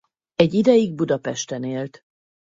[0.35, 2.03] Egy ideig Budapesten élt.